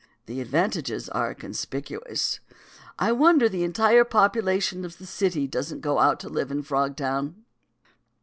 The 0.25 0.41
advantages 0.41 1.09
are 1.09 1.35
conspicuous. 1.35 2.39
I 2.97 3.11
wonder 3.11 3.47
the 3.47 3.63
entire 3.63 4.03
population 4.03 4.83
of 4.83 4.97
the 4.97 5.05
city 5.05 5.45
doesn't 5.45 5.81
go 5.81 5.99
out 5.99 6.19
to 6.21 6.27
live 6.27 6.49
in 6.49 6.63
Frogtown." 6.63 7.45